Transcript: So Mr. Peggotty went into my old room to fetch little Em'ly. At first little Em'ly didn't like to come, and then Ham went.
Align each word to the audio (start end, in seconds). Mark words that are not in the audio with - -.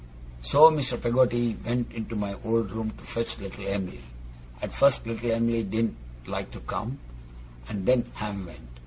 So 0.41 0.71
Mr. 0.71 0.99
Peggotty 0.99 1.55
went 1.63 1.91
into 1.91 2.15
my 2.15 2.35
old 2.43 2.71
room 2.71 2.89
to 2.89 3.03
fetch 3.03 3.37
little 3.37 3.67
Em'ly. 3.67 4.01
At 4.59 4.73
first 4.73 5.05
little 5.05 5.29
Em'ly 5.29 5.61
didn't 5.61 5.95
like 6.25 6.49
to 6.53 6.59
come, 6.61 6.97
and 7.69 7.85
then 7.85 8.09
Ham 8.15 8.47
went. 8.47 8.79